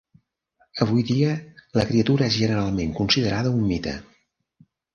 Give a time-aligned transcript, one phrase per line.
[0.85, 1.35] Avui dia
[1.81, 3.97] la criatura és generalment considerada un mite.